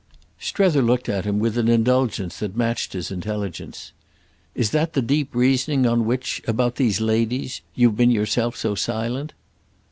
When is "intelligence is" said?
3.11-4.71